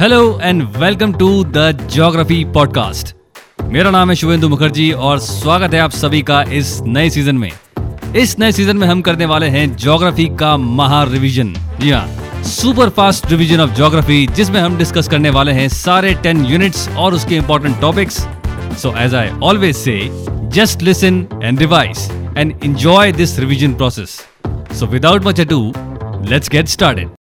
[0.00, 3.14] Hello and welcome to the geography podcast
[3.62, 7.50] मेरा नाम है शुभेंदु मुखर्जी और स्वागत है आप सभी का इस नए सीज़न में।
[8.16, 12.88] इस नए सीज़न में हम करने वाले हैं ज्योग्राफी का महा रिविजन जी हाँ super
[12.88, 17.36] fast revision of geography जिसमें हम डिस्कस करने वाले हैं सारे टेन यूनिट्स और उसके
[17.36, 18.26] important topics
[18.82, 20.00] so as I always say
[20.54, 24.20] just listen and revise and enjoy this revision process
[24.78, 25.72] so without much ado
[26.30, 27.17] let's get started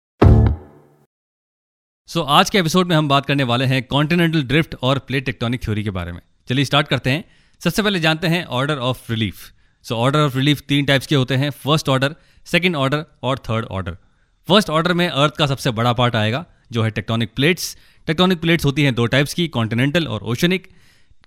[2.07, 5.25] so so, आज के एपिसोड में हम बात करने वाले हैं कॉन्टिनेंटल ड्रिफ्ट और प्लेट
[5.25, 6.19] टेक्टोनिक थ्योरी के बारे में।
[6.49, 7.23] चलिए स्टार्ट करते हैं।
[7.61, 9.35] सबसे पहले जानते हैं order of relief
[9.85, 12.15] so order of relief तीन टाइप्स के होते हैं। फ़र्स्ट ऑर्डर
[12.45, 13.97] सेकेंड ऑर्डर और थर्ड ऑर्डर
[14.47, 17.77] फ़र्स्ट ऑर्डर में अर्थ का सबसे बड़ा पार्ट आएगा जो है टेक्टोनिक प्लेट्स
[18.07, 20.67] टेक्टोनिक प्लेट्स होती हैं दो टाइप्स की कॉन्टिनेंटल और ओशनिक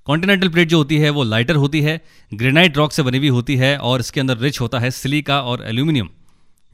[0.04, 2.00] कॉन्टिनेंटल प्लेट जो होती है वो लाइटर होती है
[2.34, 5.64] ग्रेनाइट रॉक से बनी हुई होती है और इसके अंदर रिच होता है सिलिका और
[5.66, 6.08] एल्यूमिनियम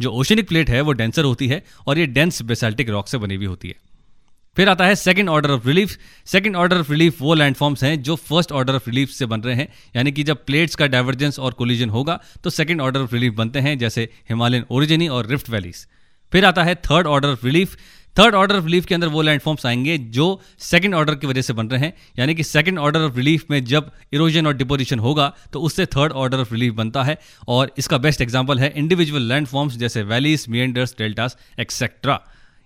[0.00, 3.34] जो ओशनिक प्लेट है वो डेंसर होती है और ये डेंस बेसाल्टिक रॉक से बनी
[3.34, 3.93] हुई होती है।
[4.56, 8.16] फिर आता है second order of relief second order of relief वो लैंडफॉर्म्स हैं जो
[8.18, 11.52] फ़र्स्ट ऑर्डर ऑफ़ रिलीफ से बन रहे हैं। यानी कि जब प्लेट्स का डाइवर्जेंस और
[11.52, 15.86] कोलिजन होगा तो सेकंड ऑर्डर ऑफ़ रिलीफ बनते हैं, जैसे हिमालयन ओरिजिनी और रिफ्ट वैलीज
[16.32, 17.76] फिर आता है third order of relief
[18.16, 20.26] third order of relief के अंदर वो लैंडफॉर्म्स आएँगे जो
[20.60, 23.64] सेकंड ऑर्डर की वजह से बन रहे हैं। यानी कि सेकंड ऑर्डर ऑफ़ रिलीफ में
[23.64, 27.98] जब इरोजन और डिपोजिशन होगा तो उससे थर्ड ऑर्डर ऑफ़ रिलीफ बनता है। और इसका
[27.98, 32.20] बेस्ट एग्ज़ाम्पल है इंडिविजुअल लैंडफॉर्म्स जैसे वैलीज मियंडर्स डेल्टास एक्सेट्रा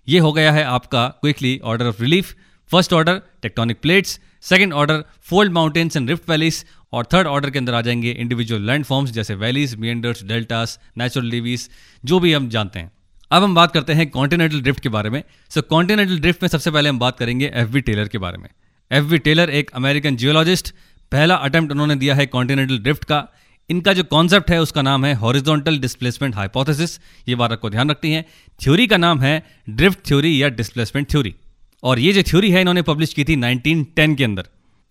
[0.09, 2.35] ये हो गया है आपका quickly order of relief
[2.71, 7.59] first order tectonic plates second order fold mountains and rift valleys और थर्ड ऑर्डर के
[7.59, 11.69] अंदर आ जाएँगे इंडिविजुअल लैंड फॉर्म्स जैसे valleys meanders deltas natural levees
[12.05, 12.93] जो भी हम जानते हैं।
[13.31, 16.71] अब हम बात करते हैं कॉन्टिनेंटल ड्रिफ्ट के बारे में। सो कॉन्टिनेंटल ड्रिफ्ट में सबसे
[16.71, 18.49] पहले हम बात करेंगे एफ़ वी टेलर के बारे में।
[18.93, 20.75] एफ़ वी टेलर एक अमेरिकन जियोलॉजिस्ट
[21.13, 23.29] पहला अटेम्प्ट उन्होंने दिया है कॉन्टिनेंटल ड्रिफ्ट का।
[23.71, 28.13] इनका जो कॉन्सेप्ट है, उसका नाम है हॉरिजॉन्टल डिस्प्लेसमेंट हाइपोथेसिस ये बात आपको ध्यान रखती
[28.13, 28.25] है।
[28.61, 31.35] थ्योरी का नाम है ड्रिफ्ट थ्योरी या डिस्प्लेसमेंट थ्योरी
[31.83, 34.49] और ये जो थ्योरी है, इन्होंने पब्लिश की थी 1910 के अंदर।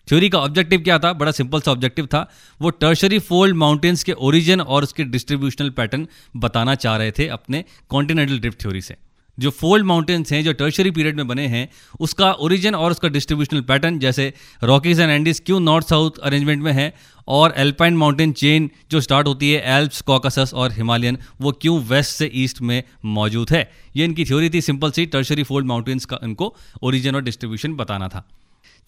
[0.08, 1.14] थ्योरी का ऑब्जेक्टिव क्या था?
[1.14, 2.30] बड़ा सिंपल सा ऑब्जेक्टिव था।
[2.62, 7.64] वो टर्शरी फोल्ड माउंटेन्स के ओरिजिन और उसके डिस्ट्रीब्यूशनल पैटर्न बताना चाह रहे थे अपने
[7.90, 8.96] कॉन्टिनेंटल ड्रिफ्ट थ्योरी से।
[9.40, 11.68] जो फोल्ड माउंटेन्स हैं, जो टर्शरी पीरियड में बने हैं,
[12.00, 14.34] उसका ओरिजिन और उसका डिस्ट्रीब्यूशनल पैटर्न जैसे
[14.64, 16.94] रॉकीज एंड एंडीज क्यों नॉर्थ साउथ अरेंजमेंट में है,
[17.28, 22.12] और एल्पाइन माउंटेन चेन जो स्टार्ट होती है एल्प्स कॉकसस और हिमालयन वो क्यों वेस्ट
[22.12, 23.70] से ईस्ट में मौजूद है?
[23.96, 28.08] ये इनकी थ्योरी थी सिंपल सी टर्शरी फोल्ड माउंटेन्स का इनको ओरिजिन और डिस्ट्रीब्यूशन बताना
[28.08, 28.28] था।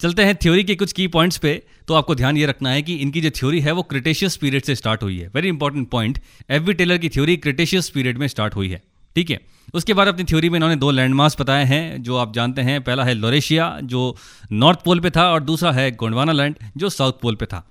[0.00, 1.52] चलते हैं थ्योरी के कुछ की पॉइंट्स पे
[1.88, 4.74] तो आपको ध्यान ये रखना है कि इनकी जो थ्योरी है, वो क्रिटेशियस पीरियड से
[4.74, 6.18] स्टार्ट हुई है। Very important point
[6.50, 8.82] F Taylor की थ्योरी क्रिटेशियस पीरियड में स्टार्ट हुई है।
[9.16, 9.40] ठीक है।
[9.74, 13.04] उसके बाद अपनी थ्योरी में इन्होंने दो लैंडमार्क्स बताए हैं, जो आप जानते हैं। पहला
[13.04, 14.16] है लोरेशिया जो
[14.52, 17.66] नॉर्थ पोल पे था, और दूसरा है गोंडवाना लैंड जो साउथ पोल पे था।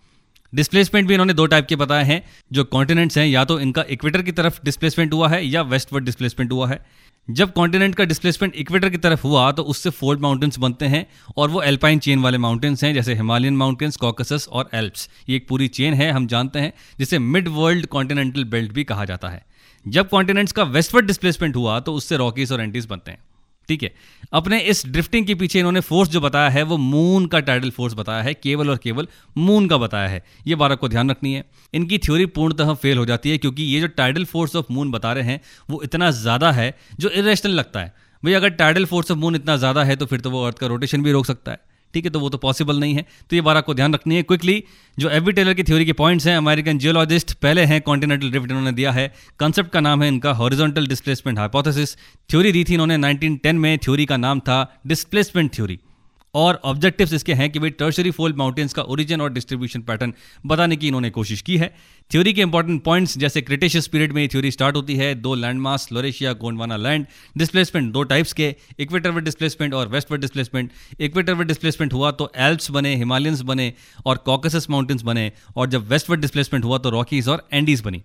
[0.53, 4.21] डिस्प्लेसमेंट भी इन्होंने दो टाइप के बताए हैं, जो कॉन्टिनेंट्स हैं। या तो इनका इक्वेटर
[4.21, 6.85] की तरफ़ डिस्प्लेसमेंट हुआ है, या वेस्टवर्ड डिस्प्लेसमेंट हुआ है।
[7.27, 11.05] जब कॉन्टिनेंट का डिस्प्लेसमेंट इक्वेटर की तरफ़ हुआ तो उससे फोल्ड माउंटेन्स बनते हैं,
[11.37, 15.47] और वो एल्पाइन चेन वाले माउंटेन्स हैं, जैसे हिमालयन माउंटेन्स कॉकसस और एल्प्स ये एक
[15.47, 19.45] पूरी चेन है, हम जानते हैं, जिसे मिड वर्ल्ड कॉन्टिनेंटल बेल्ट भी कहा जाता है।
[19.85, 23.19] जब कॉन्टिनेंट्स का वेस्टवर्ड डिस्प्लेसमेंट हुआ तो उससे रॉकीज और एंटीज बनते हैं।
[23.69, 23.91] ठीक है?
[24.33, 27.93] अपने इस ड्रिफ्टिंग के पीछे इन्होंने फोर्स जो बताया है, वो मून का टाइडल फोर्स
[27.93, 29.07] बताया है, केवल और केवल
[29.37, 33.05] मून का बताया है। ये बात आपको ध्यान रखनी है। इनकी थ्योरी पूर्णतः फेल हो
[33.05, 36.51] जाती है, क्योंकि ये जो टाइडल फोर्स ऑफ़ मून बता रहे हैं, वो इतना ज़्यादा
[36.51, 40.05] है, जो इरेशनल लगता है। भाई अगर टाइडल फोर्स ऑफ़ मून इतना ज़्यादा है तो
[40.05, 41.59] फिर तो वो अर्थ का रोटेशन भी रोक सकता है।
[41.93, 44.23] ठीक है तो वो तो पॉसिबल नहीं है। तो ये बार आपको ध्यान रखनी है
[44.23, 44.63] क्विकली
[44.97, 48.71] जो एवी टेलर की थ्योरी के पॉइंट्स हैं अमेरिकन जियोलॉजिस्ट पहले हैं कॉन्टिनेंटल ड्रिफ्ट इन्होंने
[48.71, 49.07] दिया है।
[49.39, 51.95] कंसेप्ट का नाम है इनका हॉरिजॉन्टल डिस्प्लेसमेंट हाइपोथेसिस
[52.29, 54.57] थ्योरी दी थी इन्होंने 1910 में थ्योरी का नाम था
[54.87, 55.79] डिस्प्लेसमेंट थ्योरी
[56.35, 60.13] और ऑब्जेक्टिव्स इसके हैं कि भाई टर्शरी फोल्ड माउंटेन्स का ओरिजिन और डिस्ट्रीब्यूशन पैटर्न
[60.45, 61.73] बताने की इन्होंने कोशिश की है।
[62.11, 66.33] थ्योरी के इंपॉर्टेंट पॉइंट्स जैसे क्रिटेशियस पीरियड में थ्योरी स्टार्ट होती है, दो landmass Laurasia
[66.35, 67.05] Gondwana land
[67.37, 72.11] displacement दो टाइप्स के इक्वेटर वर्ड डिस्प्लेसमेंट और westward displacement equatorward displacement हुआ
[72.11, 73.73] तो एल्प्स बने हिमालयंस बने
[74.05, 78.03] और कॉकसस माउंटेन्स बने और जब वेस्ट वर्ड डिस्प्लेसमेंट हुआ तो रॉकीज और एंडीज बनी।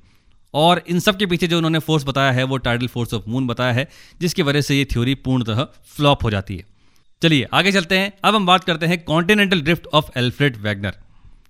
[0.54, 3.46] और इन सब के पीछे जो उन्होंने फोर्स बताया है वो टाइडल फोर्स ऑफ़ मून
[3.46, 3.88] बताया है,
[4.20, 5.64] जिसकी वजह से ये थ्योरी पूर्णतः
[5.96, 6.73] फ्लॉप हो जाती है।
[7.22, 10.94] चलिए, आगे चलते हैं। अब हम बात करते हैं continental drift of Alfred Wegener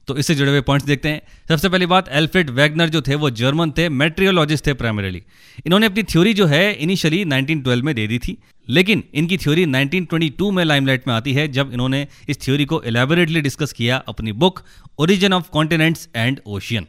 [0.09, 3.31] तो इससे जुड़े हुए पॉइंट्स देखते हैं। सबसे पहली बात एल्फ्रेड वैगनर जो थे, वो
[3.31, 5.23] जर्मन थे मेट्रियोलॉजिस्ट थे प्राइमरीली
[5.67, 8.37] इन्होंने अपनी थ्योरी जो है इनिशियली 1912 में दे दी थी।
[8.69, 13.41] लेकिन इनकी थ्योरी 1922 में लाइमलाइट में आती है, जब इन्होंने इस थ्योरी को एलेबोरेटली
[13.41, 14.61] डिस्कस किया अपनी book
[14.99, 16.87] origin of continents and ocean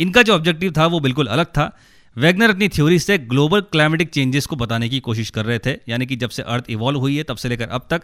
[0.00, 1.76] इनका जो ऑब्जेक्टिव था, वो बिल्कुल अलग था।
[2.16, 6.06] वैगनर अपनी थ्योरी से ग्लोबल क्लाइमेटिक चेंजेस को बताने की कोशिश कर रहे थे, यानी
[6.06, 8.02] कि जब से अर्थ इवॉल्व हुई है, तब से लेकर अब तक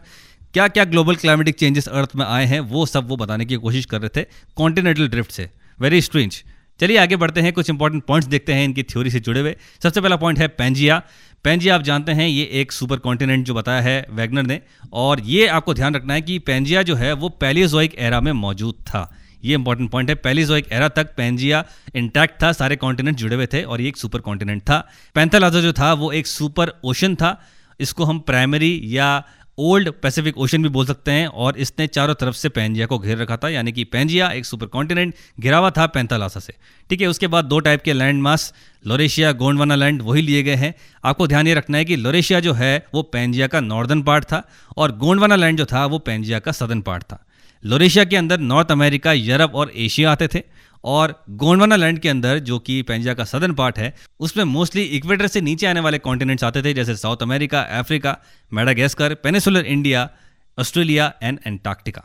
[0.55, 3.85] क्या क्या ग्लोबल क्लाइमेटिक चेंजेस अर्थ में आए हैं, वो सब वो बताने की कोशिश
[3.85, 4.27] कर रहे थे
[4.57, 5.49] कॉन्टिनेंटल ड्रिफ्ट से।
[5.79, 6.43] वेरी स्ट्रेंज
[6.81, 10.01] चलिए आगे बढ़ते हैं, कुछ इंपॉर्टेंट पॉइंट्स देखते हैं इनकी थ्योरी से जुड़े हुए। सबसे
[10.01, 11.03] पहला पॉइंट है पेंजिया
[11.45, 14.61] पेंजिया आप जानते हैं, ये एक सुपर कॉन्टिनेंट जो बताया है वैगनर ने,
[14.93, 18.75] और ये आपको ध्यान रखना है कि पेंजिया जो है, वो पैलियोजोइक एरा में मौजूद
[18.85, 19.11] था।
[19.45, 23.37] ये इंपॉर्टेंट पॉइंट है। पहली जो एक एरा तक पेंजिया इंटैक्ट था, सारे कॉन्टिनेंट जुड़े
[23.37, 27.15] हुए थे और ये एक सुपर कॉन्टिनेंट था। पैंथलाजा जो था, वो एक सुपर ओशन
[27.15, 27.43] था।
[27.81, 29.25] इसको हम प्राइमरी या
[29.59, 33.19] ओल्ड पैसिफिक ओशन भी बोल सकते हैं और इसने चारों तरफ़ से पेंजिया को घेर
[33.19, 36.55] रखा था। यानी कि पेंजिया एक सुपर कॉन्टिनेंट घिरा हुआ था पैंतालासा से।
[36.91, 38.55] ठीक है, उसके बाद दो टाइप के land mass
[38.87, 40.75] Laurasia Gondwana land वही लिए गए हैं।
[41.05, 44.49] आपको ध्यान ये रखना है कि लोरेशिया जो है, वो पेंजिया का नॉर्दर्न पार्ट था
[44.77, 47.27] और गोंडवाना लैंड जो था, वो पेंजिया का सदर्न पार्ट था।
[47.65, 50.43] लोरेशिया के अंदर नॉर्थ अमेरिका, यूरोप और एशिया आते थे
[50.85, 55.27] और गोंडवाना लैंड के अंदर, जो कि पेंजिया का सदर्न पार्ट है, उसमें मोस्टली इक्वेटर
[55.27, 58.17] से नीचे आने वाले कॉन्टिनेंट्स आते थे, जैसे South America, Africa,
[58.53, 60.09] Madagascar peninsular India,
[60.59, 62.05] Australia and Antarctica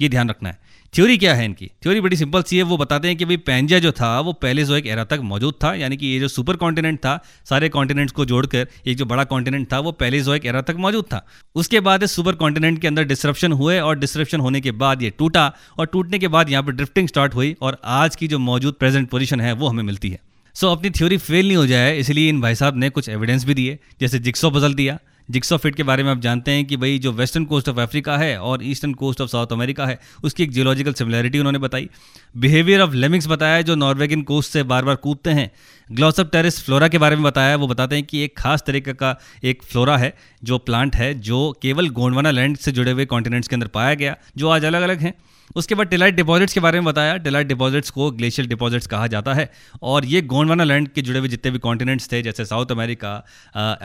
[0.00, 0.58] ये ध्यान रखना है।
[0.94, 1.66] थ्योरी क्या है इनकी?
[1.82, 4.64] थ्योरी बड़ी सिंपल सी है वो बताते हैं कि भाई पेंजिया जो था वो पहले
[4.64, 7.14] जो एक एरा तक मौजूद था यानी कि ये जो सुपर कॉन्टिनेंट था
[7.44, 10.76] सारे कॉन्टिनेंट्स को जोड़कर एक जो बड़ा कॉन्टिनेंट था वो पहले जो एक एरा तक
[10.76, 11.24] मौजूद था।
[11.54, 15.10] उसके बाद इस सुपर कॉन्टिनेंट के अंदर डिस्क्रप्शन हुए और डिस्क्रप्शन होने के बाद ये
[15.10, 18.74] टूटा और टूटने के बाद यहाँ पर ड्रिफ्टिंग स्टार्ट हुई और आज की जो मौजूद
[18.74, 20.20] प्रेजेंट पोजिशन है वो हमें मिलती है।
[20.54, 23.44] सो so, अपनी थ्योरी फेल नहीं हो जाए इसलिए इन भाई साहब ने कुछ एविडेंस
[23.44, 26.76] भी दिए जैसे जिक्सो बदल दिया जिक्सो फिट के बारे में आप जानते हैं कि
[26.76, 30.42] भाई जो वेस्टर्न कोस्ट ऑफ़ अफ्रीका है और eastern coast of South America है, उसकी
[30.42, 31.88] एक जियोलॉजिकल सिमिलरिटी उन्होंने बताई।
[32.34, 35.50] बिहेवियर ऑफ़ लेमिंग्स बताया जो नॉर्वेगिन कोस्ट से बार बार कूदते हैं।
[35.88, 39.16] ग्लॉसअप टेरिस फ्लोरा के बारे में बताया, वो बताते हैं कि एक खास तरीके का
[39.44, 43.56] एक फ्लोरा है, जो प्लांट है, जो केवल गोंडवाना लैंड से जुड़े हुए कॉन्टिनेंट्स के
[43.56, 45.14] अंदर पाया गया, जो आज अलग अलग हैं।
[45.56, 49.34] उसके बाद टिलाइट डिपॉजिट्स के बारे में बताया टिलाइट डिपॉजिट्स को ग्लेशियल डिपॉजिट्स कहा जाता
[49.34, 49.50] है,
[49.82, 53.16] और ये गोंडवाना लैंड के जुड़े हुए जितने भी कॉन्टिनेंट्स थे, जैसे South America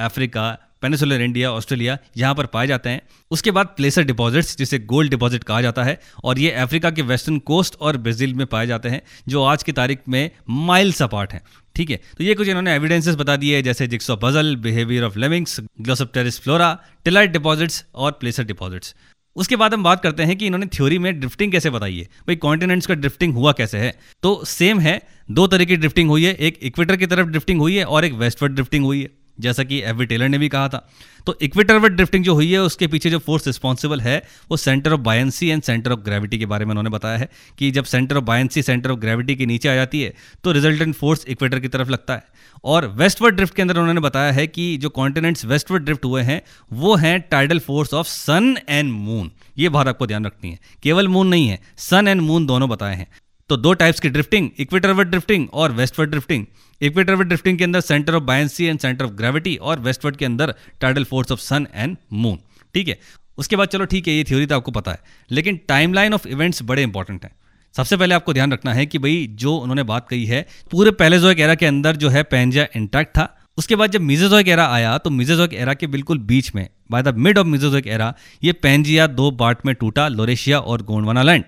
[0.05, 5.09] Africa peninsular India Australia यहाँ पर पाए जाते हैं। उसके बाद प्लेसर डिपॉजिट्स जिसे गोल्ड
[5.11, 8.89] डिपॉजिट कहा जाता है, और ये अफ्रीका के वेस्टर्न कोस्ट और ब्राज़ील में पाए जाते
[8.89, 11.41] हैं, जो आज की तारीख में माइल्स अपार्ट हैं।
[11.75, 15.59] ठीक है तो ये कुछ इन्होंने एविडेंसेस बता दिए जैसे jigsaw puzzle behaviour of lemmings
[15.81, 18.95] Glossopteris flora tillite deposits और प्लेसर डिपॉजिट्स
[19.35, 22.35] उसके बाद हम बात करते हैं कि इन्होंने थ्योरी में ड्रिफ्टिंग कैसे बताई है। भाई
[22.37, 23.93] कॉन्टिनेंट्स का ड्रिफ्टिंग हुआ कैसे है?
[24.23, 25.01] तो सेम है,
[25.31, 28.13] दो तरह की ड्रिफ्टिंग हुई है, एक इक्वेटर की तरफ़ ड्रिफ्टिंग हुई है और एक
[28.15, 30.87] वेस्टवर्ड ड्रिफ्टिंग हुई है। जैसा कि एवी टेलर ने भी कहा था।
[31.25, 34.21] तो इक्वेटरवर्ड ड्रिफ्टिंग जो हुई है, उसके पीछे जो फोर्स रिस्पॉन्सिबल है,
[34.51, 37.71] वो centre of buoyancy and centre of gravity के बारे में उन्होंने बताया है कि
[37.71, 40.13] जब centre of buoyancy centre of gravity के नीचे आ जाती है
[40.43, 42.23] तो रिजल्टेंट फोर्स इक्वेटर की तरफ़ लगता है।
[42.63, 46.41] और वेस्टवर्ड ड्रिफ्ट के अंदर उन्होंने बताया है कि जो कॉन्टिनेंट्स वेस्टवर्ड ड्रिफ्ट हुए हैं,
[46.71, 51.07] वो हैं tidal force of sun and moon ये बात आपको ध्यान रखनी है। केवल
[51.07, 53.07] मून नहीं है सन एंड मून दोनों बताए हैं।
[53.49, 56.45] तो दो टाइप्स की ड्रिफ्टिंग इक्वेटरवर्ड ड्रिफ्टिंग और वेस्टवर्ड ड्रिफ्टिंग
[56.81, 60.53] इक्वेटरवर्ड ड्रिफ्टिंग के अंदर centre of buoyancy and centre of gravity और वेस्टवर्ड के अंदर
[60.81, 62.37] tidal force of sun and moon
[62.75, 62.97] ठीक है?
[63.37, 64.99] उसके बाद चलो ठीक है, ये थ्योरी तो आपको पता है।
[65.31, 67.31] लेकिन टाइमलाइन ऑफ़ इवेंट्स बड़े इंपॉर्टेंट हैं।
[67.75, 71.39] सबसे पहले आपको ध्यान रखना है कि भाई जो उन्होंने बात कही है, पूरे पैलेजोइक
[71.39, 75.09] एरा के अंदर जो है पेंजा इंटैक्ट था। उसके बाद जब मिजेजोइक एरा आया तो
[75.09, 78.13] मिजेजोइक एरा के बिल्कुल बीच में by the mid of Mesozoic era
[78.43, 81.43] ये पेंजिया दो पार्ट में टूटा लोरेशिया और गोंडवाना लैंड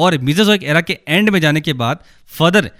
[0.00, 2.04] और मिजेजोइक एरा के एंड में जाने के बाद
[2.38, 2.70] फर्दर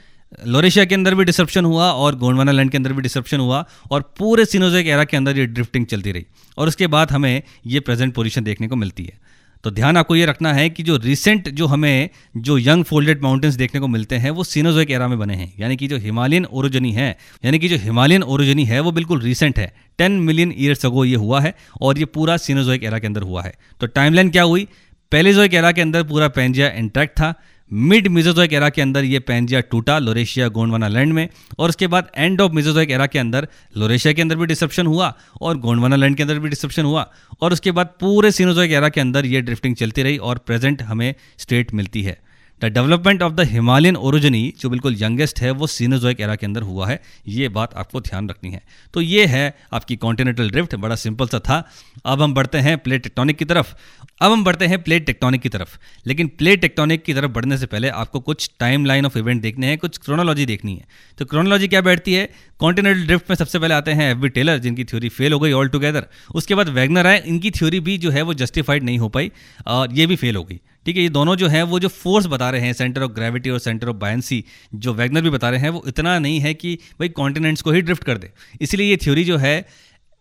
[0.47, 4.03] लोरेशिया के अंदर भी डिसरप्शन हुआ और गोंडवाना लैंड के अंदर भी डिसरप्शन हुआ और
[4.19, 6.27] पूरे सिनोजोइक एरा के अंदर ये ड्रिफ्टिंग चलती रही
[6.59, 9.19] और उसके बाद हमें ये प्रेजेंट पोजीशन देखने को मिलती है।
[9.65, 13.55] तो ध्यान आपको ये रखना है कि जो रिसेंट जो हमें जो यंग फोल्डेड माउंटेन्स
[13.55, 16.93] देखने को मिलते हैं, वो सीनोजोइक एरा में बने हैं। यानी कि जो हिमालयन ओरिजनी
[16.93, 17.09] है,
[17.45, 21.17] यानी कि जो हिमालयन ओरिजनी है, वो बिल्कुल रिसेंट है। टेन मिलियन ईयर्स अगो ये
[21.17, 24.67] हुआ है और ये पूरा सीनोजोइक एरा के अंदर हुआ है। तो टाइमलाइन क्या हुई?
[25.13, 27.35] पेलेजोइक एरा के अंदर पूरा पेंजिया इंटैक्ट था
[27.71, 32.11] मिड मिजोजोइक एरा के अंदर ये पेंजिया टूटा लोरेशिया गोंडवाना लैंड में, और उसके बाद
[32.17, 36.17] एंड ऑफ़ मिजोजोइक एरा के अंदर लोरेशिया के अंदर भी डिसप्शन हुआ, और गोंडवाना लैंड
[36.17, 39.77] के अंदर भी डिसप्शन हुआ, और उसके बाद पूरे सीनोजोइक एरा के अंदर ये ड्रिफ्टिंग
[39.77, 42.19] चलती रही, और प्रेजेंट हमें स्टेट मिलती है।
[42.61, 46.63] The development of the Himalayan orogeny जो बिल्कुल यंगेस्ट है, वो सीनोजोइक एरा के अंदर
[46.63, 48.63] हुआ है, ये बात आपको ध्यान रखनी है।
[48.95, 51.65] तो ये है आपकी कॉन्टिनेंटल ड्रिफ्ट बड़ा सिंपल सा था।
[52.07, 53.75] अब हम बढ़ते हैं प्लेट टेक्टोनिक की तरफ़।
[54.21, 57.67] अब हम बढ़ते हैं प्लेट टेक्टोनिक की तरफ़। लेकिन प्लेट टेक्टोनिक की तरफ़ बढ़ने से
[57.67, 60.87] पहले आपको कुछ टाइम लाइन ऑफ़ इवेंट देखने हैं, कुछ क्रोनोलॉजी देखनी है।
[61.19, 62.29] तो क्रोनोलॉजी क्या बैठती है?
[62.59, 65.69] कॉन्टिनेंटल ड्रिफ्ट में सबसे पहले आते हैं एफ़ टेलर जिनकी थ्योरी फेल हो गई ऑल
[65.69, 69.31] टुगेदर उसके बाद वैगनर आए, इनकी थ्योरी भी जो है वो जस्टिफाइड नहीं हो पाई,
[69.67, 72.27] और ये भी फेल हो गई। ठीक है, ये दोनों जो हैं, वो जो फोर्स
[72.27, 75.61] बता रहे हैं सेंटर ऑफ़ ग्रेविटी और सेंटर ऑफ़ बायंसी जो वैगनर भी बता रहे
[75.61, 78.97] हैं, वो इतना नहीं है कि भाई कॉन्टिनेंट्स को ही ड्रिफ्ट कर दे। इसलिए ये
[78.97, 79.69] थ्योरी जो है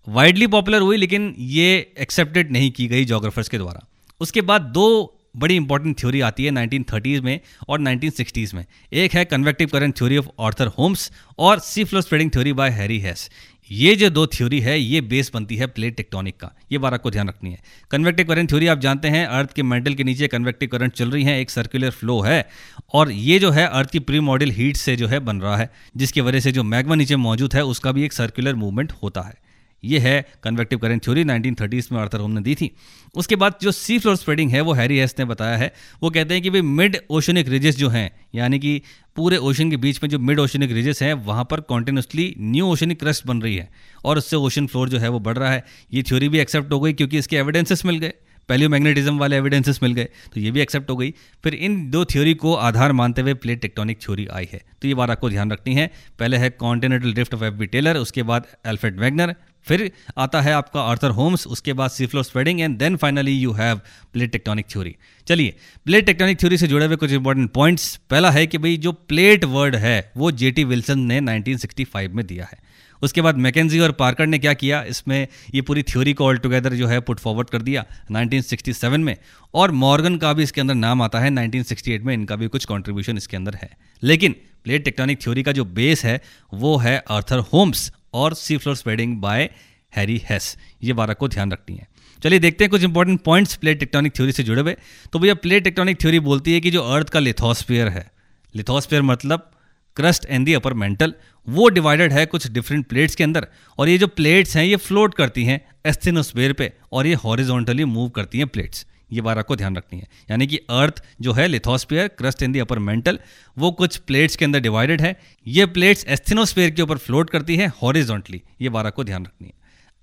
[0.07, 3.85] वाइडली पॉपुलर हुई, लेकिन ये एक्सेप्टेड नहीं की गई जोग्राफर्स के द्वारा।
[4.21, 9.23] उसके बाद दो बड़ी इंपॉर्टेंट थ्योरी आती है 1930s में और 1960s में। एक है
[9.25, 13.29] convective current theory of Arthur Holmes और sea floor spreading theory by Harry Hess
[13.71, 17.11] ये जो दो थ्योरी है, ये बेस बनती है प्लेट टेक्टोनिक का। ये बार आपको
[17.11, 17.59] ध्यान रखनी है।
[17.91, 21.23] कन्वेक्टिव करंट थ्योरी आप जानते हैं अर्थ के मेंटल के नीचे कन्वेक्टिव करंट चल रही
[21.23, 22.49] है, एक सर्कुलर फ्लो है
[22.93, 25.69] और ये जो है अर्थ की प्री मॉडल हीट से जो है बन रहा है,
[25.97, 29.48] जिसकी वजह से जो मैग्मा नीचे मौजूद है, उसका भी एक सर्कुलर मूवमेंट होता है।
[29.83, 32.75] ये है कन्वेक्टिव करेंट थ्योरी 1930s में आर्थर होम ने दी थी।
[33.15, 36.33] उसके बाद जो सी फ्लोर स्प्रेडिंग है, वो हैरी हेस ने बताया है। वो कहते
[36.33, 38.81] हैं कि भाई मिड ओशनिक रिजेस जो हैं, यानी कि
[39.15, 42.99] पूरे ओशन के बीच में जो मिड ओशनिक रिजेस हैं, वहाँ पर कॉन्टिन्यूसली न्यू ओशनिक
[42.99, 43.69] क्रस्ट बन रही है।
[44.05, 46.79] और उससे ओशन फ्लोर जो है, वो बढ़ रहा है। ये थ्योरी भी एक्सेप्ट हो
[46.79, 48.13] गई, क्योंकि इसके एविडेंसेस मिल गए।
[48.49, 51.13] पैलियोमैग्नेटिज्म वाले एविडेंसेस मिल गए तो ये भी एक्सेप्ट हो गई।
[51.43, 54.93] फिर इन दो थ्योरी को आधार मानते हुए प्लेट टेक्टोनिक थ्योरी आई है। तो ये
[54.93, 58.47] बात आपको ध्यान रखनी है। पहले है continental drift of F B Taylor उसके बाद
[58.67, 63.31] एल्फ्रेड वैगनर फिर आता है आपका आर्थर होम्स उसके बाद seafloor spreading and then finally
[63.31, 63.81] you have
[64.13, 64.95] plate tectonic theory
[65.27, 68.91] चलिए प्लेट टेक्टोनिक थ्योरी से जुड़े हुए कुछ इंपॉर्टेंट पॉइंट्स पहला है कि भाई जो
[68.91, 72.57] प्लेट वर्ड है, वो जेटी विल्सन ने 1965 में दिया है।
[73.01, 74.83] उसके बाद मैकेजी और पार्कर ने क्या किया?
[74.83, 79.15] इसमें ये पूरी थ्योरी को ऑल टुगेदर जो है पुट फॉरवर्ड कर दिया 1967 में।
[79.53, 83.17] और मॉर्गन का भी इसके अंदर नाम आता है 1968 में इनका भी कुछ कंट्रीब्यूशन
[83.17, 83.69] इसके अंदर है।
[84.03, 86.21] लेकिन प्लेट टेक्टोनिक थ्योरी का जो बेस है,
[86.53, 89.49] वो है आर्थर होम्स और sea floor spreading by
[89.95, 91.87] Harry Hess ये बारह को ध्यान रखनी है।
[92.23, 94.75] चलिए देखते हैं कुछ important points plate tectonic theory से जुड़े हुए।
[95.13, 98.11] तो भैया प्लेट टेक्टोनिक थ्योरी बोलती है कि जो अर्थ का लिथोस्फियर है
[98.55, 99.51] लिथोस्फियर मतलब
[99.97, 101.13] crust and the upper mantle,
[101.47, 103.47] वो डिवाइडेड है कुछ डिफरेंट प्लेट्स के अंदर।
[103.79, 108.09] और ये जो प्लेट्स हैं, ये फ्लोट करती हैं एस्थेनोस्फेयर पे, और ये हॉरिजॉन्टली मूव
[108.09, 112.07] करती हैं प्लेट्स ये बात आपको ध्यान रखनी है। यानी कि अर्थ जो है lithosphere
[112.07, 113.19] crust in the upper mantle
[113.57, 115.15] वो कुछ प्लेट्स के अंदर डिवाइडेड है।
[115.47, 119.53] ये प्लेट्स एस्थेनोस्फेयर के ऊपर फ्लोट करती है हॉरिजॉन्टली ये बात आपको ध्यान रखनी है।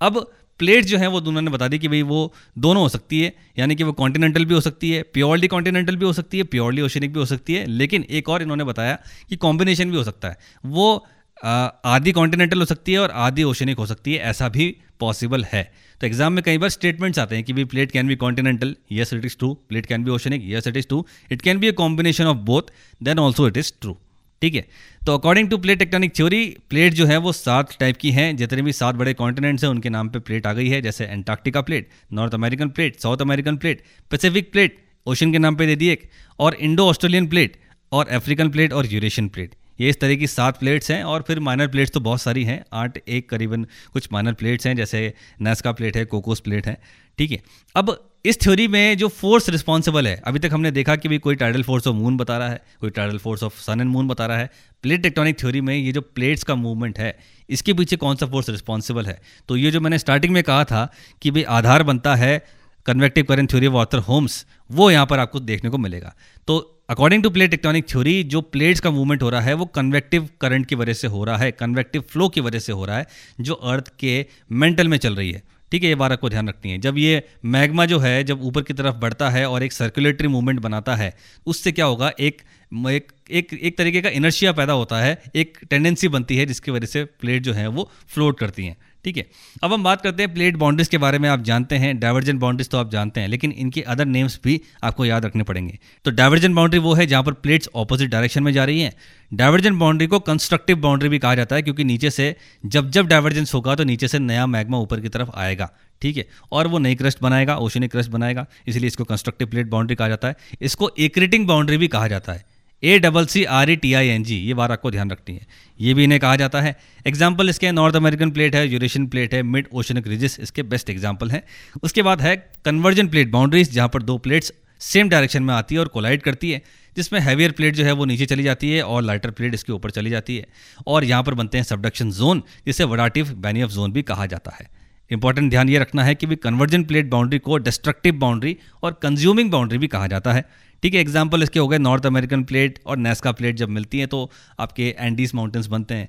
[0.01, 0.27] अब
[0.61, 3.33] प्लेट जो है वो दोनों ने बता दी कि भाई वो दोनों हो सकती है,
[3.59, 6.83] यानी कि वो कॉन्टिनेंटल भी हो सकती है प्योरली कॉन्टिनेंटल भी हो सकती है प्योरली
[6.83, 8.99] ओशनिक भी हो सकती है, लेकिन एक और इन्होंने बताया
[9.31, 11.07] कि कॉम्बिनेशन भी हो सकता है। वो
[11.39, 15.63] आधी कॉन्टिनेंटल हो सकती है और आधी ओशनिक हो सकती है, ऐसा भी पॉसिबल है।
[16.01, 19.13] तो एग्ज़ाम में कई बार स्टेटमेंट्स आते हैं कि भी plate can be continental yes
[19.15, 21.73] it is true plate can be oceanic yes it is true it can be a
[21.75, 23.97] combination of both then also it is true
[24.43, 24.65] ठीक है?
[25.07, 28.63] तो according to plate tectonic theory plate जो है वो सात type की हैं। जितने
[28.63, 31.89] भी सात बड़े कॉन्टिनेंट्स हैं, उनके नाम पे प्लेट आ गई है, जैसे Antarctica plate
[32.13, 36.11] North American plate South American plate Pacific plate ocean के नाम पे दे दी एक,
[36.39, 37.57] और इंडो ऑस्ट्रेलियन प्लेट
[37.93, 41.41] और अफ्रीकन प्लेट और यूरेशियन प्लेट ये इस तरह की सात प्लेट्स हैं, और फिर
[41.41, 45.73] माइनर प्लेट्स तो बहुत सारी हैं, आठ, एक करीबन कुछ माइनर प्लेट्स हैं, जैसे नेस्का
[45.73, 46.77] प्लेट है कोकोस प्लेट है,
[47.19, 47.43] ठीक है?
[47.75, 51.35] अब इस थ्योरी में जो फोर्स रिस्पॉन्सिबल है, अभी तक हमने देखा कि भाई कोई
[51.35, 54.27] टाइडल फोर्स ऑफ़ मून बता रहा है, कोई tidal force of sun and moon बता
[54.27, 54.51] रहा है।
[54.85, 57.17] प्लेट टेक्टोनिक थ्योरी में ये जो प्लेट्स का मूवमेंट है,
[57.49, 59.21] इसके पीछे कौन सा फोर्स रिस्पॉन्सिबल है?
[59.49, 60.89] तो ये जो मैंने स्टार्टिंग में कहा था
[61.23, 62.45] कि भाई आधार बनता है
[62.87, 66.15] convective current theory of Arthur Holmes वो यहाँ पर आपको देखने को मिलेगा।
[66.49, 66.59] तो
[66.91, 70.67] according to plate tectonic theory जो प्लेट्स का मूवमेंट हो रहा है, वो कन्वेक्टिव करंट
[70.67, 73.07] की वजह से हो रहा है कन्वेक्टिव फ्लो की वजह से हो रहा है,
[73.41, 76.73] जो अर्थ के मेंटल में चल रही है। ठीक है, ये बारह को ध्यान रखनी
[76.73, 80.29] है। जब ये मैग्मा जो है, जब ऊपर की तरफ़ बढ़ता है और एक सर्कुलेटरी
[80.29, 82.43] मूवमेंट बनाता है, उससे क्या होगा, एक
[82.87, 86.87] एक एक एक तरीके का इनर्शिया पैदा होता है, एक टेंडेंसी बनती है, जिसकी वजह
[86.87, 89.25] से प्लेट जो है वो फ्लोट करती हैं। ठीक है।
[89.63, 92.69] अब हम बात करते हैं प्लेट बाउंड्रीज के बारे में, आप जानते हैं डाइवर्जेंट बाउंड्रीज
[92.69, 96.55] तो आप जानते हैं, लेकिन इनके अदर नेम्स भी आपको याद रखने पड़ेंगे। तो डाइवर्जेंट
[96.57, 98.93] बाउंड्री वो है जहाँ पर प्लेट्स ऑपोजिट डायरेक्शन में जा रही हैं।
[99.33, 102.35] डाइवर्जेंट बाउंड्री को कंस्ट्रक्टिव बाउंड्री भी कहा जाता है, क्योंकि नीचे से
[102.67, 105.71] जब जब डाइवर्जेंस होगा तो नीचे से नया मैग्मा ऊपर की तरफ़ आएगा,
[106.03, 109.97] ठीक है। और वो नई क्रस्ट बनाएगा ओशनिक क्रस्ट बनाएगा, इसलिए इसको कंस्ट्रक्टिव प्लेट बाउंड्री
[109.97, 112.45] कहा जाता है। इसको एक्रेटिंग बाउंड्री भी कहा जाता है।
[112.83, 115.47] A double C R E T I N G ये बार आपको ध्यान रखनी है।
[115.79, 116.75] ये भी इन्हें कहा जाता है।
[117.07, 121.31] एग्ज़ाम्पल इसके नॉर्थ अमेरिकन प्लेट है यूरेशियन प्लेट है मिड ओशनिक रिजिस इसके बेस्ट एग्ज़ाम्पल
[121.31, 121.43] हैं।
[121.83, 125.81] उसके बाद है कन्वर्जन प्लेट बाउंड्रीज जहाँ पर दो प्लेट्स सेम डायरेक्शन में आती है
[125.81, 126.63] और कोलाइड करती है,
[126.97, 129.91] जिसमें हैवियर प्लेट जो है वो नीचे चली जाती है और लाइटर प्लेट इसके ऊपर
[129.91, 130.47] चली जाती है।
[130.87, 134.69] और यहाँ पर बनते हैं सबडक्शन जोन जिसे वडाटिव बैनियफ जोन भी कहा जाता है।
[135.11, 139.51] इंपॉर्टेंट ध्यान ये रखना है कि भी कन्वर्जन प्लेट बाउंड्री को डिस्ट्रक्टिव बाउंड्री और कंज्यूमिंग
[139.51, 140.45] बाउंड्री भी कहा जाता है।
[140.83, 144.09] ठीक है एग्ज़ाम्पल इसके हो गए नॉर्थ अमेरिकन प्लेट और नेस्का प्लेट जब मिलती हैं
[144.09, 146.09] तो आपके एंडीज माउंटेन्स बनते हैं।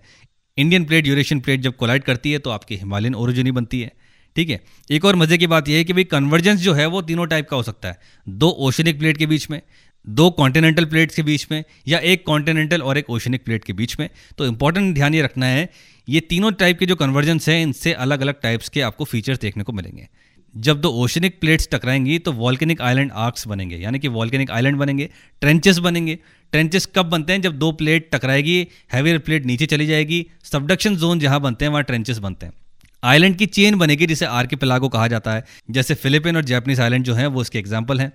[0.58, 3.92] इंडियन प्लेट यूरेशियन प्लेट जब कोलाइड करती है तो आपकी हिमालयन ओरिजिनी बनती है।
[4.36, 4.60] ठीक है,
[4.90, 7.48] एक और मज़े की बात यह है कि भाई कन्वर्जेंस जो है, वो तीनों टाइप
[7.50, 9.62] का हो सकता है। दो ओशनिक प्लेट के बीच में,
[10.08, 14.00] दो कॉन्टिनेंटल प्लेट्स के बीच में, या एक कॉन्टिनेंटल और एक ओशनिक प्लेट के बीच
[14.00, 15.68] में। तो इंपॉर्टेंट ध्यान ये रखना है,
[16.08, 19.64] ये तीनों टाइप के जो कन्वर्जेंस हैं, इनसे अलग अलग टाइप्स के आपको फीचर्स देखने
[19.64, 20.08] को मिलेंगे।
[20.58, 25.10] जब दो ओशनिक प्लेट्स टकराएँगी तो वॉल्केनिक आइलैंड आर्क्स बनेंगे, यानी कि वॉल्केनिक आइलैंड बनेंगे,
[25.42, 26.18] ट्रेंचेस बनेंगे।
[26.54, 27.42] ट्रेंचेस कब बनते हैं?
[27.42, 31.84] जब दो प्लेट टकराएगी, हैवियर प्लेट नीचे चली जाएगी, सबडक्शन जोन जहाँ बनते हैं, वहाँ
[31.84, 32.54] ट्रेंचेस बनते हैं।
[33.04, 37.06] आइलैंड की चेन बनेगी, जिसे आर पिलागो कहा जाता है, जैसे फिलिपिन और जैपनीज आइलैंड
[37.06, 38.12] जो है, वो इसके एग्ज़ाम्पल हैं।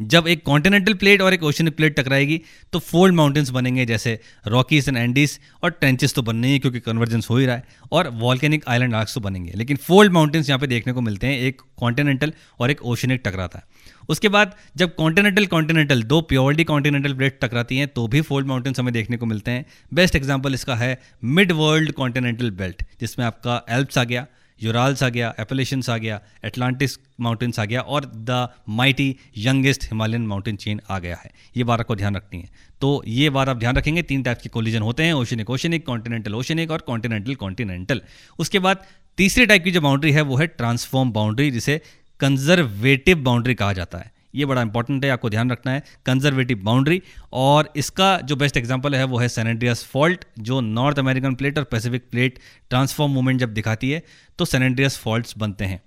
[0.00, 2.40] जब एक कॉन्टिनेंटल प्लेट और एक ओशनिक प्लेट टकराएगी
[2.72, 7.30] तो फोल्ड माउंटेन्स बनेंगे, जैसे रॉकीज एंड एंडीज और ट्रेंचेस तो बनने ही, क्योंकि कन्वर्जेंस
[7.30, 10.66] हो ही रहा है, और वॉल्केनिक आइलैंड आर्क्स तो बनेंगे। लेकिन फोल्ड माउंटेन्स यहाँ पे
[10.66, 13.70] देखने को मिलते हैं, एक कॉन्टिनेंटल और एक ओशनिक टकराता है।
[14.08, 18.80] उसके बाद जब कॉन्टिनेंटल कॉन्टिनेंटल दो प्योरली कॉन्टिनेंटल प्लेट टकराती हैं तो भी फोल्ड माउंटेन्स
[18.80, 23.64] हमें देखने को मिलते हैं। बेस्ट एग्ज़ाम्पल इसका है मिड वर्ल्ड कॉन्टिनेंटल बेल्ट जिसमें आपका
[23.70, 24.26] एल्प्स आ गया
[24.62, 30.26] यूराल्स आ गया एपलेशंस आ गया एटलांटिस माउंटेन्स आ गया और the mighty youngest Himalayan
[30.26, 32.48] mountain chain आ गया है। ये बात आपको ध्यान रखनी है।
[32.80, 36.34] तो ये बार आप ध्यान रखेंगे, तीन टाइप के कोलिजन होते हैं ओशनिक ओशनिक कॉन्टिनेंटल
[36.34, 38.02] ओशनिक और कॉन्टिनेंटल कॉन्टिनेंटल
[38.38, 38.84] उसके बाद
[39.18, 41.80] तीसरे टाइप की जो बाउंड्री है, वो है ट्रांसफॉर्म बाउंड्री जिसे
[42.20, 47.00] कंजर्वेटिव बाउंड्री कहा जाता है। ये बड़ा इंपॉर्टेंट है, आपको ध्यान रखना है कंजर्वेटिव बाउंड्री
[47.34, 51.64] और इसका जो बेस्ट एग्जांपल है वो है सेनेड्रियस फॉल्ट जो नॉर्थ अमेरिकन प्लेट और
[51.66, 52.38] पैसिफिक प्लेट
[52.70, 54.02] ट्रांसफॉर्म मूवमेंट जब दिखाती है
[54.38, 55.80] तो सेनेड्रियस फॉल्ट बनते हैं।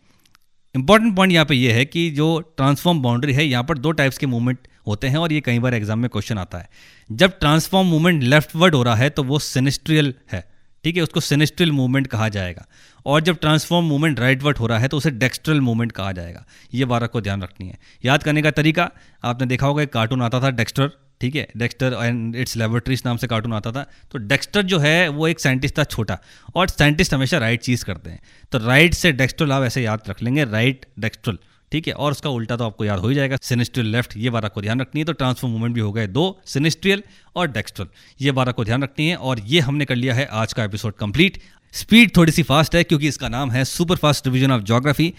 [0.75, 4.17] इंपॉर्टेंट पॉइंट यहाँ पे ये है कि जो ट्रांसफॉर्म बाउंड्री है, यहाँ पर दो टाइप्स
[4.17, 6.69] के मूवमेंट होते हैं और ये कई बार एग्ज़ाम में क्वेश्चन आता है।
[7.09, 10.43] जब ट्रांसफॉर्म मूवमेंट लेफ्टवर्ड हो रहा है तो वो सेनेस्ट्रियल है।
[10.85, 12.65] ठीक है, उसको सेनेस्ट्रियल मूवमेंट कहा जाएगा।
[13.05, 16.85] और जब ट्रांसफॉर्म मूवमेंट राइटवर्ट हो रहा है तो उसे डेक्स्ट्रल मूवमेंट कहा जाएगा। ये
[16.85, 18.89] बारह को ध्यान रखनी है। याद करने का तरीका,
[19.23, 21.47] आपने देखा होगा, एक कार्टून आता था डेक्स्टर ठीक है?
[21.57, 25.39] डेक्स्टर एंड इट्स लेबोरेटरीज नाम से कार्टून आता था। तो डेक्स्टर जो है, वो एक
[25.39, 26.17] साइंटिस्ट था छोटा,
[26.55, 28.19] और साइंटिस्ट हमेशा राइट चीज़ करते हैं।
[28.51, 31.37] तो राइट से डेक्स्ट्रल आप ऐसे याद रख लेंगे राइट डेक्स्ट्रल
[31.75, 34.47] ठीक है, और उसका उल्टा तो आपको याद हो ही जाएगा सिनिस्ट्रियल लेफ़्ट ये बारह
[34.47, 37.01] को ध्यान रखनी है तो ट्रांसफ़र मूवमेंट भी हो गए दो सिनिस्ट्रियल
[37.35, 37.87] और डेक्स्ट्रल
[38.21, 40.93] ये बारह को ध्यान रखनी है, और ये हमने कर लिया है आज का एपिसोड
[40.95, 41.39] कंप्लीट
[41.73, 45.13] स्पीड थोड़ी सी फास्ट है, क्योंकि इसका नाम है super fast division of geography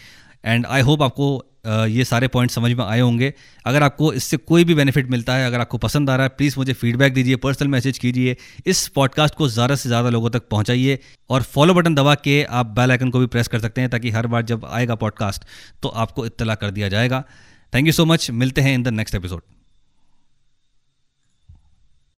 [0.44, 1.28] and I hope आपको
[1.66, 3.32] ये सारे पॉइंट समझ में आए होंगे।
[3.66, 6.54] अगर आपको इससे कोई भी बेनिफिट मिलता है, अगर आपको पसंद आ रहा है प्लीज़
[6.58, 10.98] मुझे फीडबैक दीजिए पर्सनल मैसेज कीजिए। इस पॉडकास्ट को ज़्यादा से ज़्यादा लोगों तक पहुँचाइए
[11.30, 14.10] और फॉलो बटन दबा के आप बेल आइकन को भी प्रेस कर सकते हैं ताकि
[14.10, 15.44] हर बार जब आएगा पॉडकास्ट
[15.82, 17.24] तो आपको इतला कर दिया जाएगा।
[17.72, 19.55] थैंक यू सो मच मिलते हैं इन द नेक्स्ट एपिसोड